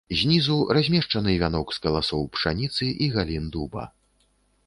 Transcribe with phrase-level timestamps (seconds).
[0.19, 3.83] Знізу размешчаны вянок з каласоў пшаніцы і галін дуба.